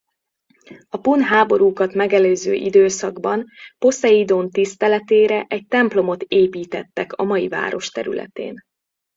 A 0.89 0.97
pun 0.97 1.21
háborúkat 1.21 1.93
megelőző 1.93 2.53
időszakban 2.53 3.45
Poszeidón 3.77 4.49
tiszteletére 4.49 5.45
egy 5.49 5.67
templomot 5.67 6.21
építettek 6.23 7.13
a 7.13 7.23
mai 7.23 7.47
város 7.47 7.89
területén. 7.89 8.61